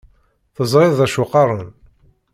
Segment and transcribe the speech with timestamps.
[0.55, 1.67] Teẓriḍ d acu qqaren.